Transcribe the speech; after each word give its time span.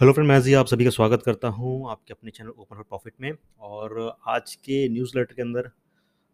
Hello 0.00 0.12
friend, 0.12 0.28
मैं 0.28 0.40
जी 0.42 0.54
आप 0.54 0.66
सभी 0.66 0.84
का 0.84 0.90
स्वागत 0.90 1.22
करता 1.22 1.48
हूँ 1.48 1.90
आपके 1.90 2.12
अपने 2.12 2.30
चैनल 2.30 2.48
ओपन 2.50 2.76
फॉर 2.76 2.84
प्रॉफिट 2.84 3.12
में। 3.20 3.32
और 3.60 4.16
आज 4.28 4.54
के 4.56 4.88
न्यूज़ 4.88 5.12
लेटर 5.16 5.34
के 5.34 5.42
अंदर 5.42 5.70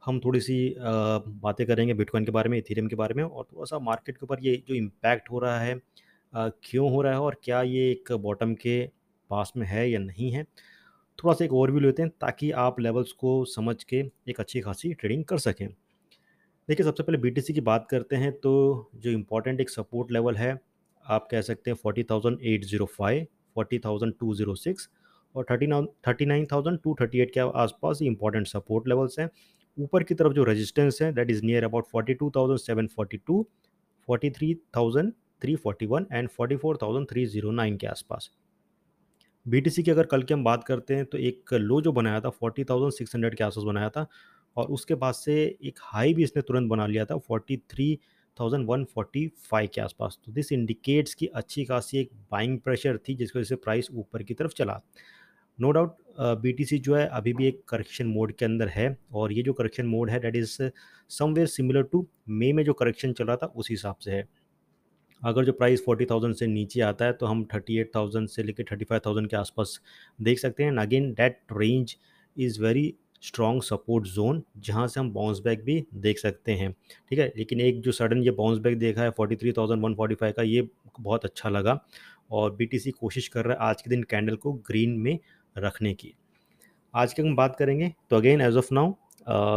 हम 0.02 0.20
थोड़ी 0.20 0.40
सी 0.40 0.74
बातें 0.78 1.66
करेंगे 1.66 1.94
बिटकॉइन 1.94 2.24
के 2.24 2.32
बारे 2.32 2.50
में, 2.50 2.56
इथेरियम 2.58 2.86
के 2.88 2.96
बारे 2.96 3.14
में 3.14 3.22
और 3.22 3.44
थोड़ा 3.44 3.64
सा 3.64 3.78
मार्केट 3.78 4.16
के 4.16 4.24
ऊपर 4.24 4.38
ये 4.42 4.54
जो 4.68 4.74
इम्पैक्ट 4.74 5.30
हो 5.30 5.38
रहा 5.38 5.58
है 5.60 5.74
क्यों 6.32 6.90
हो 6.92 7.02
रहा 7.02 7.12
है 7.12 7.20
और 7.20 7.36
क्या 7.44 7.60
ये 7.62 7.90
एक 7.90 8.12
बॉटम 8.12 8.54
के 8.54 8.80
पास 9.30 9.52
में 9.56 9.66
है 9.66 9.88
या 9.90 9.98
नहीं 9.98 10.30
है 10.32 10.44
थोड़ा 11.18 11.34
सा 11.34 11.44
एक 11.44 11.52
ओवरव्यू 11.52 11.80
लेते 11.80 12.02
हैं 12.02 12.10
ताकि 12.20 12.50
आप 12.58 12.80
लेवल्स 12.80 13.12
को 13.14 13.44
समझ 13.46 13.82
के 13.84 14.02
एक 14.28 14.40
अच्छी 14.40 14.60
खासी 14.60 14.92
ट्रेडिंग 14.94 15.24
कर 15.24 15.38
सकें। 15.38 15.68
देखिए, 15.68 16.84
सबसे 16.84 17.02
पहले 17.02 17.18
BTC 17.20 17.54
की 17.54 17.60
बात 17.62 17.86
करते 17.90 18.16
हैं 18.16 18.32
तो 18.34 18.90
जो 18.96 19.10
इम्पोर्टेंट 19.10 19.60
एक 19.60 19.70
सपोर्ट 19.70 20.12
लेवल 20.12 20.36
है, 20.36 20.58
आप 21.04 21.28
कह 21.30 21.40
सकते 21.42 21.70
हैं 21.70 21.78
forty 21.82 22.02
thousand 22.04 22.38
eight 22.44 22.64
zero 22.64 22.86
five 22.88 23.26
forty 23.54 23.78
thousand 23.78 24.14
two 24.20 24.34
zero 24.34 24.54
six 24.56 24.88
और 25.34 25.44
thirty 25.50 25.66
nine 25.66 25.86
thirty 26.08 26.26
nine 26.26 26.46
thousand 26.52 26.78
two 26.84 26.94
thirty 27.00 27.20
eight 27.20 27.30
के 27.34 27.40
आसपास 27.60 28.02
इंपॉर्टेंट 28.02 28.46
सपोर्ट 28.46 28.88
लेवल्स 28.88 29.18
हैं। 29.18 29.28
ऊपर 29.76 30.02
की 30.02 30.14
तरफ़ 30.14 30.32
जो 30.32 30.44
रेजिस्टेंस 30.44 30.98
है 31.02 31.12
that 31.12 31.30
is 31.30 31.44
near 31.44 31.64
about 31.64 31.86
forty 31.86 32.14
two 32.14 32.30
thousand 32.36 32.58
seven 32.58 32.86
forty 32.86 33.16
two 33.26 33.46
forty 34.08 34.30
three 34.30 34.54
thousand 34.76 35.12
three 35.42 35.54
forty 35.56 35.86
one 35.86 36.06
and 36.12 36.28
forty 36.28 36.56
four 36.56 36.78
thousand 36.82 37.06
three 37.10 37.24
zero 37.26 37.50
nine 37.52 37.76
के 37.76 37.86
आसपास। 37.86 38.30
बी 39.46 39.60
की 39.60 39.90
अगर 39.90 40.06
कल 40.06 40.22
की 40.22 40.34
हम 40.34 40.44
बात 40.44 40.64
करते 40.64 40.94
हैं 40.94 41.04
तो 41.04 41.18
एक 41.18 41.52
लो 41.54 41.80
जो 41.80 41.92
बनाया 41.92 42.20
था 42.20 42.30
फोर्टी 42.30 42.64
थाउज़ेंड 42.64 42.92
सिक्स 42.92 43.14
हंड्रेड 43.14 43.34
के 43.34 43.44
आसपास 43.44 43.64
बनाया 43.64 43.88
था 43.90 44.06
और 44.56 44.66
उसके 44.68 44.94
बाद 44.94 45.14
से 45.14 45.34
एक 45.64 45.78
हाई 45.82 46.14
भी 46.14 46.22
इसने 46.24 46.42
तुरंत 46.42 46.68
बना 46.70 46.86
लिया 46.86 47.04
था 47.04 47.16
forty 47.18 47.56
three 47.70 47.98
thousand 48.40 48.66
one 48.68 48.84
forty 48.84 49.26
five 49.40 49.68
के 49.74 49.80
आसपास। 49.80 50.18
तो 50.26 50.32
दिस 50.32 50.52
इंडिकेट्स 50.52 51.14
की 51.14 51.26
अच्छी 51.28 51.64
खासी 51.64 51.98
एक 51.98 52.10
बाइंग 52.32 52.58
प्रेशर 52.60 52.98
थी, 52.98 53.14
जिसकी 53.14 53.38
वजह 53.38 53.48
से 53.48 53.56
प्राइस 53.56 53.88
ऊपर 53.92 54.22
की 54.22 54.34
तरफ़ 54.34 54.54
चला। 54.54 54.80
No 55.58 55.70
doubt 55.70 55.96
B 56.42 56.52
T 56.52 56.64
C 56.64 56.78
जो 56.78 56.94
है, 56.94 57.06
अभी 57.08 57.32
भी 57.32 57.46
एक 57.46 57.62
करेक्शन 57.68 58.06
मोड 58.08 58.32
के 58.32 58.44
अंदर 58.44 58.68
है 58.68 58.96
और 59.12 59.32
ये 59.32 59.42
जो 59.42 59.52
करेक्शन 59.52 59.86
मोड 59.86 60.10
है 60.10 60.20
that 60.20 60.36
is 60.36 60.56
somewhere 61.10 61.46
similar 61.48 61.82
to 61.82 62.06
May 62.30 62.52
में 62.52 62.64
जो 62.64 62.72
करेक्शन 62.74 63.12
चल 63.12 63.34
था, 63.36 63.46
उस 63.46 63.70
हिसाब 63.70 63.96
से 63.96 64.10
है। 64.10 64.28
अगर 65.22 65.44
जो 65.44 65.52
प्राइस 65.52 65.82
फोर्टी 65.84 66.04
थाउज़ेंड 66.10 66.34
से 66.34 66.46
नीचे 66.46 66.80
आता 66.80 67.04
है 67.04 67.12
तो 67.12 67.26
हम 67.26 67.44
थर्टी 67.54 67.78
एट 67.78 67.90
थाउज़ेंड 67.96 68.28
से 68.28 68.42
लेकर 68.42 68.64
थर्टी 68.70 68.84
फाइव 68.84 69.00
थाउज़ेंड 69.06 69.28
के 69.30 69.36
आसपास 69.36 69.80
देख 70.18 70.38
सकते 70.38 70.64
हैं। 70.64 70.76
Again 70.78 71.12
that 71.14 71.40
range 71.52 71.96
is 72.36 72.60
very 72.62 72.94
strong 73.22 73.62
support 73.62 74.06
zone 74.06 74.42
जहाँ 74.58 74.86
से 74.88 75.00
हम 75.00 75.12
बाउंस 75.12 75.40
बैक 75.44 75.64
भी 75.64 75.84
देख 75.96 76.18
सकते 76.18 76.52
हैं। 76.52 76.72
ठीक 77.10 77.18
है? 77.18 77.32
लेकिन 77.36 77.60
एक 77.60 77.80
जो 77.80 77.92
सडन 77.92 78.22
ये 78.22 78.30
बाउंस 78.32 78.58
बैक 78.58 78.78
देखा 78.78 79.02
है 79.02 79.10
forty 79.10 79.36
three 79.36 79.52
thousand 79.52 79.82
one 79.82 79.94
forty 79.94 80.14
five 80.14 80.32
का, 80.36 80.42
ये 80.42 80.68
बहुत 81.00 81.24
अच्छा 81.24 81.48
लगा 81.48 81.78
और 82.30 82.54
बी 82.56 82.66
टी 82.66 82.78
सी 82.78 82.90
कोशिश 82.90 83.28
कर 83.28 83.44
रहा 83.44 83.54
है 83.54 83.70
आज 83.70 83.82
के 83.82 83.90
दिन 83.90 84.02
कैंडल 84.10 84.36
को 84.36 84.52
ग्रीन 84.66 84.90
में 84.98 85.18
रखने 85.56 85.92
की। 85.94 86.14
आज 86.94 87.12
की 87.12 87.22
हम 87.22 87.36
बात 87.36 87.56
करेंगे 87.56 87.92
तो 88.10 88.16
again 88.16 88.40
as 88.40 88.56
of 88.56 88.74
now 88.74 88.92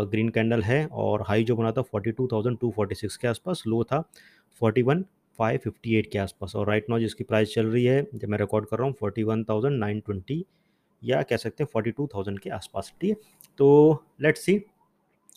green 0.07 0.29
candle 0.29 0.61
है 0.63 0.85
और 0.87 1.23
हाई 1.27 1.43
जो 1.43 1.55
बना 1.55 1.71
था 1.71 1.81
forty 1.81 2.11
two 2.11 2.27
thousand 2.31 2.57
two 2.59 2.71
forty 2.71 2.95
six 2.95 3.17
के 3.17 3.27
आसपास 3.27 3.63
लो 3.67 3.83
था 3.83 4.01
forty 4.61 4.81
one 4.81 5.05
five 5.39 5.59
fifty 5.63 5.95
eight 5.95 6.11
के 6.11 6.19
आसपास 6.19 6.55
और 6.55 6.67
राइट 6.67 6.89
नाउ 6.89 6.99
जिसकी 6.99 7.23
प्राइस 7.23 7.53
चल 7.53 7.65
रही 7.65 7.83
है, 7.85 8.05
जब 8.15 8.29
मैं 8.29 8.37
रिकॉर्ड 8.37 8.65
कर 8.65 8.77
रहा 8.77 8.87
हूँ 8.87 8.95
forty 8.99 9.23
one 9.23 9.43
thousand 9.43 9.79
nine 9.79 9.99
twenty 9.99 10.43
या 11.01 11.21
कह 11.21 11.37
सकते 11.37 11.63
हैं 11.63 11.69
फोर्टी 11.73 11.91
टू 11.91 12.07
थाउज़ेंड 12.13 12.39
के 12.39 12.49
आसपास। 12.49 12.93
ठीक 13.01 13.09
है? 13.09 13.15
तो 13.59 14.03
लेट्स 14.21 14.41
सी 14.41 14.61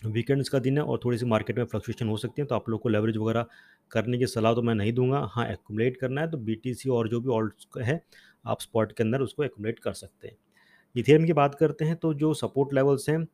वीकेंड्स 0.04 0.48
का 0.48 0.58
दिन 0.58 0.78
है 0.78 0.84
और 0.84 1.00
थोड़ी 1.04 1.18
सी 1.18 1.26
मार्केट 1.26 1.58
में 1.58 1.64
फ्लक्चुएशन 1.64 2.08
हो 2.08 2.16
सकती 2.16 2.42
है 2.42 2.46
तो 2.46 2.54
आप 2.54 2.68
लोग 2.68 2.80
को 2.80 2.88
लेवरेज 2.88 3.16
वगैरह 3.16 3.46
करने 3.90 4.18
की 4.18 4.26
सलाह 4.26 4.54
तो 4.54 4.62
मैं 4.62 4.74
नहीं 4.74 4.92
दूँगा। 4.92 5.18
हाँ 5.32 5.46
एकुमुलेट 5.48 5.96
करना 5.96 6.20
है 6.20 6.30
तो 6.30 6.38
बीटीसी 6.38 6.90
और 6.90 7.08
जो 7.08 7.20
भी 7.20 7.30
ऑल्ट 7.30 7.78
है, 7.78 8.00
आप 8.44 8.60
स्पॉट 8.60 8.92
के 8.92 9.02
अंदर 9.02 9.20
उसको 9.20 9.44
एकुमुलेट 9.44 9.78
कर 9.78 9.92
सकते 9.94 10.28
हैं। 10.28 10.36
इथेरियम 10.94 11.26
की 11.26 11.32
बात 11.32 11.54
करते 11.54 11.84
हैं 11.84 11.96
तो 11.96 12.12
जो 12.14 12.32
सपोर्ट 12.34 12.74
लेवल्स 12.74 13.08
हैं 13.08 13.24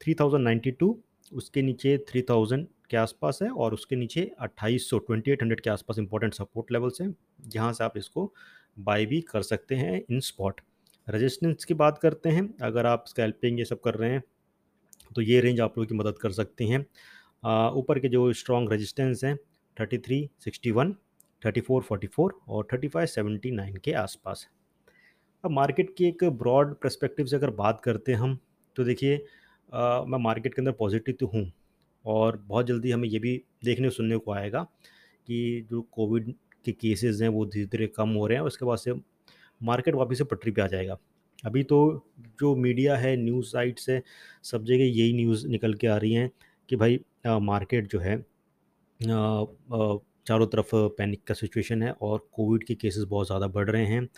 थ्री 0.00 0.14
थाउज़ेंड 0.14 0.44
नाइन्टी 0.44 0.70
टू 0.72 0.96
उसके 1.32 1.62
नीचे 1.62 1.96
थ्री 2.08 2.22
थाउज़ेंड 2.22 2.66
के 2.90 2.96
आसपास 2.96 3.38
है 3.42 3.48
और 3.50 3.74
उसके 3.74 3.96
नीचे 3.96 4.30
अट्ठाईस 4.40 4.88
सौ 4.90 4.98
ट्वेंटी 4.98 5.30
एट 5.30 5.42
हंड्रेड 5.42 5.60
के 5.60 5.70
आसपास 5.70 5.98
इंपॉर्टेंट 5.98 6.34
सपोर्ट 6.34 6.72
लेवल्स 6.72 7.00
हैं, 7.00 7.14
जहाँ 7.40 7.72
से 7.72 7.84
आप 7.84 7.96
इसको 7.96 8.32
बाई 8.78 9.06
भी 9.06 9.20
कर 9.22 9.42
सकते 9.42 9.74
हैं 9.74 10.02
इन 10.10 10.20
स्पॉट 10.20 10.60
रजिस्टेंस 11.08 11.64
की 11.64 11.74
बात 11.74 11.98
करते 11.98 12.28
हैं, 12.28 12.48
अगर 12.62 12.86
आप 12.86 13.04
स्कैल्पिंग 13.08 13.58
ये 13.58 13.64
सब 13.64 13.80
कर 13.80 13.94
रहे 13.94 14.10
हैं 14.10 14.22
तो 15.16 15.22
ये 15.22 15.40
रेंज 15.40 15.60
आप 15.60 15.78
लोगों 15.78 15.86
की 15.86 15.94
मदद 15.94 16.18
कर 16.18 16.30
सकती 16.32 16.68
हैं। 16.68 16.80
ऊपर 17.76 17.98
के 17.98 18.08
जो 18.08 18.32
स्ट्रॉन्ग 18.32 18.72
रजिस्टेंस 18.72 19.24
हैं 19.24 19.36
thirty 19.76 19.98
three 19.98 20.28
sixty 20.38 20.70
one 20.70 20.92
thirty 21.42 21.60
four 21.60 21.82
forty 21.82 22.06
four 22.06 22.38
और 22.48 22.66
थर्टी 22.72 22.88
फाइव 22.88 23.06
सेवेंटी 23.06 23.50
नाइन 23.50 23.76
के 23.76 23.92
आसपास 23.92 24.46
अब 25.44 25.50
मार्केट 25.50 25.94
की 25.98 26.06
एक 26.08 26.24
ब्रॉड 26.24 26.74
प्रस्पेक्टिव 26.74 27.26
से 27.26 27.36
अगर 27.36 27.50
बात 27.52 27.80
करते 27.80 28.12
हैं 28.12 28.18
हम 28.18 28.38
तो 28.76 28.84
देखिए 28.84 29.16
मैं 29.72 30.18
मार्केट 30.18 30.54
के 30.54 30.60
अंदर 30.60 30.72
पॉजिटिव 30.72 31.14
तो 31.20 31.26
हूँ 31.26 31.50
और 32.04 32.36
बहुत 32.46 32.66
जल्दी 32.66 32.90
हमें 32.90 33.08
ये 33.08 33.18
भी 33.18 33.36
देखने 33.64 33.90
सुनने 33.90 34.16
को 34.16 34.32
आएगा 34.32 34.62
कि 35.26 35.66
जो 35.70 35.82
कोविड 35.92 36.32
के 36.64 36.72
केसेस 36.72 37.20
हैं, 37.22 37.28
वो 37.28 37.44
धीरे 37.46 37.66
धीरे 37.66 37.86
कम 37.86 38.10
हो 38.10 38.26
रहे 38.26 38.38
हैं 38.38 38.44
उसके 38.44 38.64
बाद 38.64 38.78
से 38.78 38.92
मार्केट 39.62 39.94
वापस 39.94 40.18
से 40.18 40.24
पटरी 40.24 40.50
पे 40.52 40.62
आ 40.62 40.66
जाएगा। 40.68 40.98
अभी 41.38 41.62
तो 41.64 41.78
जो 42.40 42.54
मीडिया 42.56 42.96
है, 42.96 43.16
न्यूज़ 43.16 43.46
साइट्स 43.48 43.88
है, 43.90 44.02
सब 44.44 44.64
जगह 44.64 44.84
यही 44.84 45.12
न्यूज़ 45.14 45.46
निकल 45.48 45.74
के 45.74 45.86
आ 45.86 45.96
रही 45.96 46.12
हैं 46.14 46.30
कि 46.68 46.76
भाई 46.76 47.00
मार्केट 47.26 47.88
जो 47.90 47.98
है 48.00 48.16
चारों 49.00 50.46
तरफ़ 50.46 50.70
पैनिक 50.98 51.22
का 51.26 51.34
सिचुएशन 51.34 51.82
है 51.82 51.92
और 52.02 52.26
कोविड 52.32 52.64
के 52.64 52.74
केसेस 52.74 53.04
बहुत 53.04 53.26
ज़्यादा 53.26 53.46
बढ़ 53.48 53.70
रहे 53.70 53.86
हैं 53.86 54.08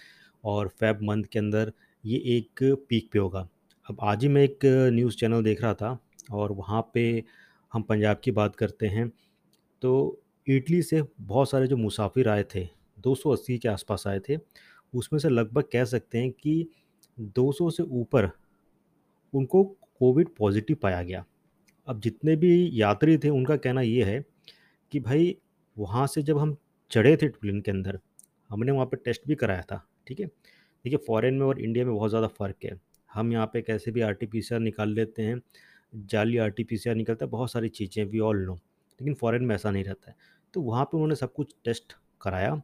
और 0.45 0.69
फेब 0.81 0.99
मंथ 1.03 1.25
के 1.33 1.39
अंदर 1.39 1.73
ये 2.05 2.19
एक 2.37 2.63
पीक 2.89 3.09
पे 3.13 3.19
होगा। 3.19 3.49
अब 3.87 3.97
आज 4.03 4.23
ही 4.23 4.29
मैं 4.29 4.43
एक 4.43 4.59
न्यूज़ 4.93 5.17
चैनल 5.17 5.43
देख 5.45 5.63
रहा 5.63 5.75
था 5.75 5.99
और 6.33 6.53
वहाँ 6.53 6.81
पे 6.95 7.23
हम 7.73 7.83
पंजाब 7.83 8.21
की 8.25 8.31
बात 8.33 8.57
करते 8.57 8.87
हैं 8.89 9.09
तो 9.83 9.93
इटली 10.47 10.83
से 10.83 11.03
बहुत 11.23 11.51
सारे 11.51 11.67
जो 11.67 11.77
मुसाफिर 11.77 12.29
आए 12.29 12.45
थे 12.55 12.65
280 12.99 13.59
के 13.59 13.69
आसपास 13.69 14.05
आए 14.07 14.21
थे 14.29 14.37
उसमें 14.95 15.19
से 15.21 15.29
लगभग 15.29 15.65
कह 15.73 15.85
सकते 15.85 16.19
हैं 16.19 16.31
कि 16.31 16.67
200 17.19 17.71
से 17.71 17.83
ऊपर 17.83 18.31
उनको 19.33 19.65
कोविड 20.01 20.29
पॉजिटिव 20.39 20.77
पाया 20.83 21.03
गया। 21.03 21.25
अब 21.89 22.01
जितने 22.01 22.37
भी 22.37 22.71
यात्री 22.73 23.17
थे, 23.19 23.29
उनका 23.29 23.57
कहना 23.57 23.81
ये 23.81 24.05
है 24.05 24.25
कि 24.93 25.01
भाई, 25.01 25.37
वहाँ 25.77 26.07
से 26.07 26.23
जब 26.23 26.39
हम 26.39 26.57
चढ़े 26.91 27.17
थे 27.17 27.29
प्लेन 27.29 27.61
के 27.61 27.71
अंदर, 27.71 27.99
हमने 28.51 28.73
वहाँ 28.73 28.87
पे 28.87 28.97
टेस्ट 28.97 29.23
भी 29.29 29.35
कराया 29.35 29.63
था, 29.63 29.87
ठीक 30.07 30.21
है? 30.21 30.27
देखिए, 30.27 30.99
फॉरेन 31.07 31.35
में 31.35 31.47
और 31.47 31.61
इंडिया 31.61 31.85
में 31.85 31.95
बहुत 31.95 32.11
ज़्यादा 32.11 32.27
फ़र्क 32.29 32.65
है। 32.65 32.79
हम 33.11 33.33
यहाँ 33.33 33.47
पे 33.47 33.63
कैसे 33.63 33.91
भी 33.91 34.01
आर 34.01 34.13
टी 34.13 34.43
निकाल 34.59 34.95
लेते 34.95 35.23
हैं, 35.23 35.41
जाली 35.95 36.39
आर 36.39 36.51
टी 36.51 36.67
निकलता 36.95 37.25
है, 37.25 37.31
बहुत 37.31 37.51
सारी 37.53 37.69
चीज़ें 37.69 38.05
वी 38.05 38.19
ऑल 38.19 38.45
नो 38.47 38.55
लेकिन 39.01 39.15
फ़ॉरेन 39.15 39.45
में 39.45 39.55
ऐसा 39.55 39.71
नहीं 39.71 39.85
रहता 39.85 40.11
है। 40.11 40.17
तो 40.55 40.61
वहाँ 40.63 40.85
पे 40.85 40.97
उन्होंने 40.97 41.15
सब 41.15 41.33
कुछ 41.33 41.55
टेस्ट 41.65 41.93
कराया 42.21 42.61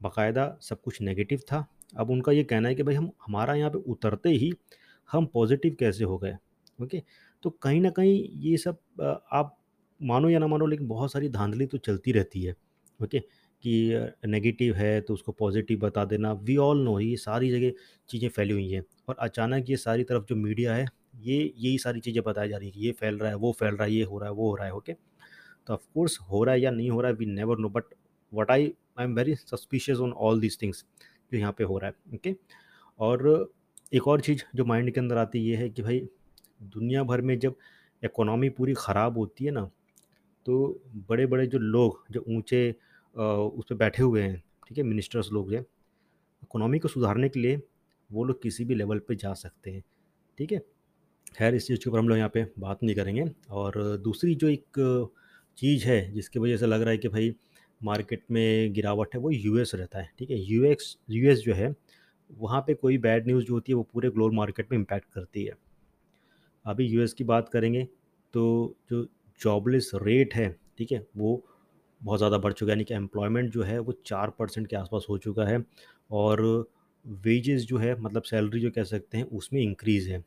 बाकायदा 0.00 0.56
सब 0.62 0.80
कुछ 0.82 1.00
नेगेटिव 1.02 1.40
था। 1.52 1.66
अब 1.96 2.10
उनका 2.10 2.32
ये 2.32 2.44
कहना 2.44 2.68
है 2.68 2.74
कि 2.74 2.82
भाई 2.82 2.94
हम, 2.94 3.10
हमारा 3.26 3.54
यहाँ 3.54 3.70
पे 3.70 3.78
उतरते 3.86 4.30
ही 4.30 4.52
हम 5.10 5.26
पॉजिटिव 5.26 5.76
कैसे 5.80 6.04
हो 6.04 6.18
गए? 6.18 6.36
ओके 6.78 7.02
तो 7.44 7.50
कहीं 7.52 7.80
ना 7.80 7.90
कहीं 7.90 8.28
ये 8.42 8.56
सब 8.56 8.78
आप 9.32 9.56
मानो 10.00 10.28
या 10.28 10.38
ना 10.38 10.46
मानो, 10.46 10.66
लेकिन 10.66 10.88
बहुत 10.88 11.12
सारी 11.12 11.28
धांधली 11.28 11.66
तो 11.66 11.78
चलती 11.78 12.12
रहती 12.12 12.42
है। 12.42 12.54
ओके 13.00 13.18
कि 13.64 14.10
नेगेटिव 14.26 14.74
है 14.74 15.00
तो 15.00 15.14
उसको 15.14 15.32
पॉजिटिव 15.32 15.78
बता 15.80 16.04
देना। 16.04 16.32
वी 16.34 16.56
ऑल 16.58 16.82
नो 16.84 16.98
ये 17.00 17.16
सारी 17.16 17.50
जगह 17.50 17.72
चीज़ें 18.08 18.28
फैली 18.28 18.52
हुई 18.52 18.68
हैं 18.70 18.82
और 19.08 19.16
अचानक 19.20 19.70
ये 19.70 19.76
सारी 19.76 20.04
तरफ़ 20.04 20.24
जो 20.24 20.36
मीडिया 20.36 20.74
है, 20.74 20.86
ये, 21.16 21.52
यही 21.56 21.78
सारी 21.78 22.00
चीज़ें 22.00 22.22
बताई 22.24 22.48
जा 22.48 22.56
रही 22.56 22.66
है 22.66 22.72
कि 22.72 22.80
ये 22.80 22.92
फैल 22.92 23.18
रहा 23.18 23.30
है, 23.30 23.36
वो 23.36 23.52
फैल 23.52 23.74
रहा 23.74 23.84
है, 23.84 23.92
ये 23.92 24.02
हो 24.04 24.18
रहा 24.18 24.28
है, 24.28 24.34
वो 24.34 24.48
हो 24.50 24.56
रहा 24.56 24.66
है। 24.66 24.72
ओके 24.72 24.92
तो 25.66 25.74
ऑफकोर्स 25.74 26.18
हो 26.22 26.42
रहा 26.44 26.54
है 26.54 26.60
या 26.60 26.70
नहीं 26.70 26.90
हो 26.90 27.00
रहा 27.00 27.10
है 27.10 27.16
we 27.16 27.26
never 27.26 27.58
know 27.58 27.68
but 27.70 27.94
what 28.32 28.50
I 28.50 28.72
I 28.98 29.04
am 29.04 29.14
very 29.14 29.34
suspicious 29.34 29.98
on 29.98 30.12
all 30.12 30.40
these 30.40 30.60
things 30.62 30.84
जो 31.32 31.38
यहाँ 31.38 31.52
पे 31.58 31.64
हो 31.64 31.78
रहा 31.78 31.90
है 31.90 32.16
ओके 32.16 32.34
और 32.98 33.50
एक 33.94 34.08
और 34.08 34.20
चीज़ 34.20 34.42
जो 34.56 34.64
माइंड 34.64 34.90
के 34.94 35.00
अंदर 35.00 35.16
आती 35.18 35.48
है 35.50 35.68
कि 35.70 35.82
भाई, 35.82 36.00
दुनिया 36.62 37.02
भर 37.04 37.20
में 37.20 37.38
जब 37.38 37.54
इकोनॉमी 38.02 38.48
पूरी 38.50 38.74
ख़राब 38.78 39.18
होती 39.18 39.44
है 39.44 39.50
ना 39.50 39.70
तो 40.46 40.82
बड़े 41.08 41.26
बड़े 41.26 41.46
जो 41.46 41.58
लोग, 41.58 42.04
जो 42.10 42.24
ऊँचे 42.28 42.70
उस 42.70 43.64
पर 43.70 43.74
बैठे 43.74 44.02
हुए 44.02 44.22
हैं, 44.22 44.42
ठीक 44.68 44.78
है 44.78 44.84
मिनिस्टर्स 44.84 45.30
लोग 45.32 45.50
जो 45.52 45.58
इकोनॉमी 45.58 46.78
को 46.78 46.88
सुधारने 46.88 47.28
के 47.28 47.40
लिए 47.40 47.60
वो 48.10 48.24
लोग 48.24 48.42
किसी 48.42 48.64
भी 48.64 48.74
लेवल 48.74 48.98
पे 49.08 49.14
जा 49.16 49.32
सकते 49.34 49.70
हैं, 49.70 49.82
ठीक 50.38 50.52
है? 50.52 50.58
खैर, 51.38 51.54
इस 51.54 51.66
चीज़ 51.66 51.80
के 51.80 51.90
ऊपर 51.90 51.98
हम 51.98 52.08
लोग 52.08 52.18
यहाँ 52.18 52.30
पे 52.34 52.46
बात 52.58 52.82
नहीं 52.82 52.96
करेंगे। 52.96 53.24
और 53.50 53.96
दूसरी 54.04 54.34
जो 54.34 54.48
एक 54.48 55.10
चीज़ 55.58 55.86
है, 55.86 56.12
जिसकी 56.12 56.38
वजह 56.38 56.56
से 56.56 56.66
लग 56.66 56.80
रहा 56.82 56.90
है 56.90 56.98
कि 56.98 57.08
भाई 57.08 57.34
मार्केट 57.80 58.22
में 58.30 58.72
गिरावट 58.74 59.14
है 59.14 59.20
वो 59.20 59.30
यूएस 59.30 59.74
रहता 59.74 59.98
है 59.98 60.10
ठीक 60.18 60.30
है? 60.30 60.38
यूएक्स 60.42 60.96
यूएस 61.10 61.38
जो 61.38 61.54
है 61.54 61.74
वहाँ 62.30 62.60
पे 62.60 62.74
कोई 62.74 62.98
बैड 62.98 63.26
न्यूज़ 63.26 63.44
जो 63.44 63.54
होती 63.54 63.72
है 63.72 63.76
वो 63.76 63.82
पूरे 63.92 64.10
ग्लोबल 64.10 64.36
मार्केट 64.36 64.72
में 64.72 64.78
इम्पैक्ट 64.78 65.12
करती 65.14 65.44
है। 65.44 65.52
अभी 66.64 66.86
यूएस 66.86 67.12
की 67.12 67.24
बात 67.24 67.48
करेंगे 67.48 67.84
तो 68.34 68.74
जो 68.90 69.06
जॉबलेस 69.40 69.90
रेट 69.96 70.34
है 70.34 70.48
ठीक 70.78 70.92
है 70.92 71.06
वो 71.16 71.42
बहुत 72.00 72.18
ज़्यादा 72.18 72.38
बढ़ 72.38 72.52
चुका 72.52 72.70
है 72.70 72.76
यानी 72.76 72.84
कि 72.84 72.94
एम्प्लॉयमेंट 72.94 73.50
जो 73.52 73.62
है 73.62 73.78
वो 73.78 73.92
चार 74.06 74.30
परसेंट 74.30 74.66
के 74.66 74.76
आसपास 74.76 75.06
हो 75.10 75.18
चुका 75.18 75.44
है 75.44 75.64
और 76.12 76.42
वेजेस 77.04 77.62
जो 77.62 77.78
है 77.78 77.94
मतलब 78.00 78.22
सैलरी 78.22 78.60
जो 78.60 78.70
कह 78.70 78.84
सकते 78.84 79.18
हैं 79.18 79.24
उसमें 79.24 79.60
इंक्रीज़ 79.62 80.10
है, 80.10 80.20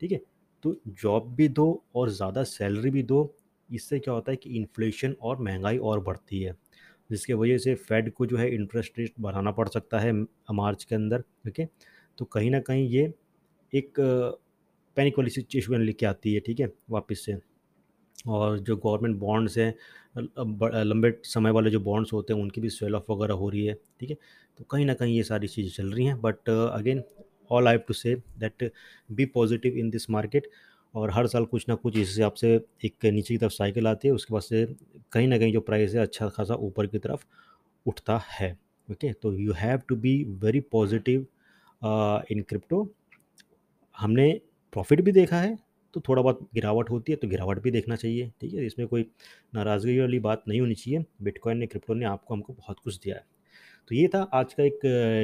ठीक 0.00 0.12
है? 0.12 0.20
तो 0.64 0.74
जॉब 1.02 1.34
भी 1.34 1.48
दो 1.48 1.84
और 1.94 2.10
ज़्यादा 2.10 2.42
सैलरी 2.44 2.90
भी 2.90 3.02
दो, 3.02 3.34
इससे 3.68 3.98
क्या 3.98 4.14
होता 4.14 4.30
है 4.32 4.36
कि 4.36 4.50
इन्फ्लेशन 4.50 5.14
और 5.22 5.40
महँगाई 5.42 5.78
और 5.78 6.00
बढ़ती 6.00 6.40
है, 6.42 6.52
जिसकी 7.10 7.32
वजह 7.32 7.58
से 7.58 7.74
फेड 7.74 8.12
को 8.12 8.26
जो 8.26 8.36
है 8.36 8.48
इंटरेस्ट 8.54 8.98
रेट 8.98 9.12
बढ़ाना 9.20 9.50
पड़ 9.52 9.68
सकता 9.68 9.98
है 10.00 10.12
मार्च 10.52 10.84
के 10.84 10.94
अंदर, 10.94 11.24
ओके? 11.48 11.66
तो 12.18 12.24
कहीं 12.24 12.50
ना 12.50 12.60
कहीं 12.60 12.88
ये 12.88 13.12
एक 13.72 14.00
पैनिक 14.96 15.18
वाली 15.18 15.30
सिचुएशन 15.30 15.82
लेके 15.82 16.06
आती 16.06 16.34
है, 16.34 16.40
ठीक 16.40 16.60
है? 16.60 16.72
वापस 16.90 17.24
से 17.24 17.38
और 18.28 18.58
जो 18.58 18.76
गवर्नमेंट 18.76 19.16
बॉन्ड्स 19.18 19.56
हैं 19.58 19.74
लंबे 20.84 21.12
समय 21.24 21.50
वाले 21.50 21.70
जो 21.70 21.80
बॉन्ड्स 21.80 22.12
होते 22.12 22.32
हैं 22.32 22.40
उनकी 22.42 22.60
भी 22.60 22.68
सेल 22.70 22.94
ऑफ़ 22.94 23.12
वगैरह 23.12 23.34
हो 23.34 23.48
रही 23.50 23.64
है, 23.66 23.74
ठीक 24.00 24.10
है? 24.10 24.16
तो 24.58 24.64
कहीं 24.64 24.86
ना 24.86 24.94
कहीं 24.94 25.16
ये 25.16 25.22
सारी 25.22 25.48
चीज़ें 25.48 25.70
चल 25.72 25.92
रही 25.92 26.06
हैं 26.06 26.20
but 26.20 26.48
again 26.48 27.02
all 27.50 27.68
I 27.68 27.74
have 27.74 27.82
to 27.88 27.94
say 27.94 28.14
that 28.38 28.70
be 29.10 29.24
positive 29.34 29.76
in 29.78 29.90
this 29.90 30.08
market 30.10 30.46
और 30.94 31.10
हर 31.10 31.26
साल 31.26 31.44
कुछ 31.44 31.64
ना 31.68 31.74
कुछ 31.74 31.96
इस 31.96 32.08
हिसाब 32.08 32.32
से 32.34 32.54
एक 32.84 33.04
नीचे 33.04 33.34
की 33.34 33.38
तरफ़ 33.38 33.52
साइकिल 33.52 33.86
आती 33.86 34.08
है 34.08 34.14
उसके 34.14 34.34
बाद 34.34 34.42
से 34.42 34.64
कहीं 35.12 35.28
ना 35.28 35.38
कहीं 35.38 35.52
जो 35.52 35.60
प्राइस 35.60 35.94
है 35.94 36.02
अच्छा 36.02 36.28
खासा 36.28 36.54
ऊपर 36.54 36.86
की 36.86 36.98
तरफ़ 36.98 37.24
उठता 37.86 38.20
है, 38.30 38.52
ओके? 38.88 39.12
तो 39.12 39.32
you 39.34 39.52
have 39.52 39.80
to 39.88 39.96
be 39.96 40.22
very 40.42 40.60
positive 40.72 41.26
in 42.32 42.42
crypto 42.48 42.88
हमने 43.96 44.32
प्रॉफ़िट 44.72 45.00
भी 45.00 45.12
देखा 45.12 45.40
है, 45.40 45.56
तो 45.94 46.00
थोड़ा 46.08 46.22
बहुत 46.22 46.40
गिरावट 46.54 46.90
होती 46.90 47.12
है, 47.12 47.16
तो 47.16 47.28
गिरावट 47.28 47.62
भी 47.62 47.70
देखना 47.70 47.96
चाहिए, 47.96 48.30
ठीक 48.40 48.54
है? 48.54 48.66
इसमें 48.66 48.86
कोई 48.88 49.06
नाराज़गी 49.54 49.98
वाली 49.98 50.18
बात 50.18 50.42
नहीं 50.48 50.60
होनी 50.60 50.74
चाहिए। 50.74 51.04
बिटकॉइन 51.22 51.58
ने, 51.58 51.66
क्रिप्टो 51.66 51.94
ने 51.94 52.04
आपको 52.06 52.34
हमको 52.34 52.52
बहुत 52.52 52.78
कुछ 52.84 52.98
दिया 52.98 53.16
है। 53.16 53.24
तो 53.90 53.94
ये 53.94 54.08
था 54.08 54.22
आज 54.34 54.52
का 54.54 54.62
एक 54.64 54.80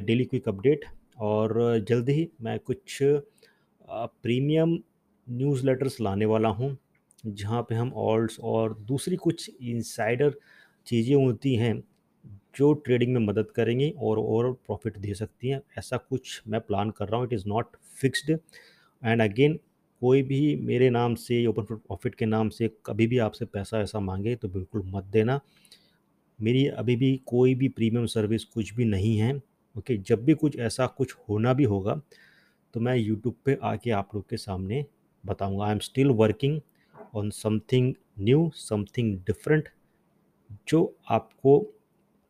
डेली 0.07 0.25
क्विक 0.25 0.49
अपडेट 0.49 0.85
और 1.21 1.85
जल्द 1.89 2.09
ही 2.09 2.29
मैं 2.43 2.59
कुछ 2.61 2.99
प्रीमियम 3.03 4.79
न्यूज़लेटर्स 5.27 6.01
लाने 6.01 6.25
वाला 6.27 6.49
हूँ, 6.51 6.77
जहाँ 7.25 7.63
पे 7.63 7.75
हम 7.75 7.93
ऑल्ट्स 7.99 8.39
और 8.43 8.75
दूसरी 8.83 9.17
कुछ 9.17 9.51
इनसाइडर 9.63 10.35
चीज़ें 10.87 11.15
होती 11.17 11.55
हैं, 11.57 11.83
जो 12.57 12.73
ट्रेडिंग 12.77 13.13
में 13.15 13.21
मदद 13.21 13.51
करेंगी 13.57 13.91
और 13.93 14.19
और 14.19 14.53
प्रॉफ़िट 14.67 14.99
दे 14.99 15.15
सकती 15.15 15.49
हैं। 15.49 15.61
ऐसा 15.79 15.97
कुछ 15.99 16.43
मैं 16.49 16.61
प्लान 16.61 16.91
कर 16.91 17.09
रहा 17.09 17.17
हूँ, 17.17 17.27
it 17.27 17.33
is 17.33 17.45
not 17.49 17.77
fixed 17.99 18.31
and 19.03 19.23
again 19.23 19.59
कोई 20.03 20.23
भी 20.23 20.57
मेरे 20.57 20.89
नाम 20.91 21.15
से 21.15 21.45
ओपन 21.47 21.63
प्रॉफिट 21.65 22.15
के 22.15 22.27
नाम 22.27 22.49
से 22.49 22.71
कभी 22.87 23.07
भी 23.07 23.19
आपसे 23.19 23.45
पैसा 23.45 23.81
ऐसा 23.81 24.01
मांगे 24.01 24.35
तो 24.37 24.49
बिल्कुल 24.49 24.83
मत 24.87 25.05
देना। 25.05 25.41
मेरी 26.39 26.67
अभी 26.69 26.97
भी 26.97 27.17
कोई 27.27 27.55
भी 27.55 27.69
प्रीमियम 27.69 28.07
सर्विस 28.07 28.45
कुछ 28.45 28.73
भी 28.75 28.85
नहीं 28.85 29.17
है 29.19 29.35
ओके 29.77 29.97
जब 29.99 30.25
भी 30.25 30.35
कुछ 30.35 30.59
ऐसा 30.61 30.87
कुछ 30.89 31.15
होना 31.29 31.53
भी 31.53 31.65
होगा 31.65 32.01
तो 32.75 32.81
मैं 32.81 32.97
यूट्यूब 32.97 33.35
पे 33.45 33.59
आके 33.65 33.91
आप 33.91 34.15
लोग 34.15 34.29
के 34.31 34.37
सामने 34.37 34.85
बताऊँगा। 35.25 35.65
I 35.65 35.73
am 35.73 35.79
still 35.79 36.09
working 36.11 36.61
on 37.15 37.31
something 37.31 37.93
new 38.21 38.51
something 38.55 39.17
different 39.27 39.69
जो 40.69 40.97
आपको 41.11 41.59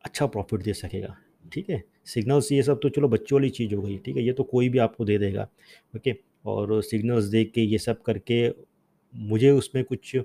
अच्छा 0.05 0.25
प्रॉफिट 0.27 0.61
दे 0.63 0.73
सकेगा। 0.73 1.15
ठीक 1.53 1.69
है? 1.69 1.83
सिग्नल्स 2.05 2.51
ये 2.51 2.63
सब 2.63 2.79
तो 2.83 2.89
चलो 2.89 3.07
बच्चों 3.07 3.37
वाली 3.39 3.49
चीज़ 3.49 3.73
हो 3.75 3.81
गई। 3.81 3.97
ठीक 3.97 4.17
है? 4.17 4.23
ये 4.23 4.33
तो 4.33 4.43
कोई 4.43 4.69
भी 4.69 4.77
आपको 4.77 5.05
दे 5.05 5.17
देगा। 5.17 5.47
ओके? 5.95 6.15
और 6.45 6.81
सिग्नल्स 6.83 7.25
देख 7.25 7.51
के, 7.51 7.61
ये 7.61 7.77
सब 7.77 8.01
करके 8.01 8.47
मुझे 9.13 9.51
उसमें 9.51 9.83
कुछ 9.83 10.15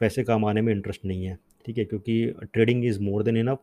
पैसे 0.00 0.22
कमाने 0.24 0.62
में 0.62 0.72
इंटरेस्ट 0.72 1.04
नहीं 1.04 1.24
है। 1.24 1.38
ठीक 1.66 1.78
है? 1.78 1.84
क्योंकि 1.84 2.34
trading 2.52 2.84
is 2.84 3.00
more 3.00 3.22
than 3.22 3.36
enough 3.36 3.62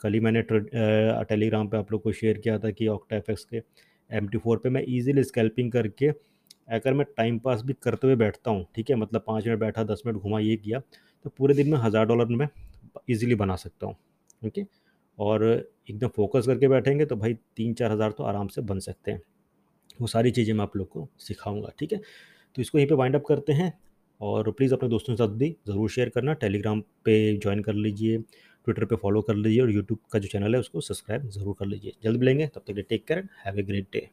कल 0.00 0.12
ही 0.12 0.20
मैंने 0.20 0.42
टेलीग्राम 0.42 1.68
पे 1.68 1.76
आप 1.76 1.92
लोग 1.92 2.02
को 2.02 2.12
शेयर 2.12 2.38
किया 2.38 2.58
था 2.58 2.70
कि 2.70 2.86
Octa 2.86 3.16
F 3.16 3.44
K 3.50 3.62
M 4.10 4.28
T 4.28 4.38
four 4.38 4.58
पर 4.58 4.70
मैं 4.70 4.84
ईजिली 4.88 5.22
स्कैल्पिंग 5.24 5.70
करके 5.72 6.10
अगर 6.68 6.94
मैं 6.94 7.06
टाइम 7.16 7.38
पास 7.38 7.62
भी 7.62 7.74
करते 7.82 8.06
हुए 8.06 8.16
बैठता 8.16 8.50
हूँ, 8.50 8.66
ठीक 8.74 8.90
है 8.90 8.96
मतलब 8.96 9.24
पाँच 9.26 9.46
मिनट 9.46 9.58
बैठा, 9.60 9.84
दस 9.84 10.02
मिनट 10.06 10.18
घुमा, 10.18 10.38
ये 10.40 10.56
किया 10.56 10.80
तो 11.24 11.30
पूरे 11.30 11.54
दिन 11.54 11.70
में 11.70 11.78
हज़ार 11.78 12.06
डॉलर 12.06 12.26
में 12.28 12.48
ईजिली 13.10 13.34
बना 13.36 13.56
सकता 13.56 13.86
हूँ 13.86 13.96
ओके 14.42 14.64
और 15.18 15.44
एकदम 15.90 16.08
फोकस 16.08 16.46
करके 16.46 16.68
बैठेंगे 16.68 17.04
तो 17.06 17.16
भाई 17.16 17.34
तीन 17.56 17.74
चार 17.74 17.92
हज़ार 17.92 18.12
तो 18.12 18.24
आराम 18.24 18.48
से 18.48 18.62
बन 18.62 18.78
सकते 18.80 19.10
हैं। 19.10 19.20
वो 20.00 20.06
सारी 20.06 20.30
चीज़ें 20.30 20.52
मैं 20.54 20.62
आप 20.62 20.76
लोग 20.76 20.88
को 20.88 21.08
सिखाऊँगा, 21.18 21.72
ठीक 21.78 21.92
है? 21.92 21.98
तो 22.56 22.62
इसको 22.62 22.78
यहीं 22.78 22.88
पे 22.88 22.94
वाइंड 22.94 23.16
अप 23.16 23.24
करते 23.26 23.52
हैं 23.52 23.72
और 24.20 24.50
प्लीज़ 24.50 24.74
अपने 24.74 24.88
दोस्तों 24.88 25.14
के 25.14 25.16
साथ 25.18 25.34
भी 25.36 25.48
ज़रूर 25.68 25.90
शेयर 25.90 26.08
करना। 26.08 26.32
टेलीग्राम 26.34 26.80
पे 27.04 27.36
ज्वाइन 27.36 27.62
कर 27.62 27.74
लीजिए 27.74 28.18
ट्विटर 28.18 28.84
पे 28.84 28.96
फॉलो 28.96 29.22
कर 29.22 29.34
लीजिए 29.34 29.60
और 29.62 29.70
यूट्यूब 29.70 29.98
का 30.12 30.18
जो 30.18 30.28
चैनल 30.28 30.54
है 30.54 30.60
उसको 30.60 30.80
सब्सक्राइब 30.82 31.28
ज़रूर 31.30 31.54
कर 31.58 31.66
लीजिए। 31.66 31.92
जल्द 32.04 32.20
मिलेंगे, 32.20 32.46
तब 32.46 32.62
तक 32.66 32.84
take 32.88 33.04
care 33.06 33.28
have 33.44 33.58
a 33.58 33.62
great 33.62 33.86
day 33.92 34.08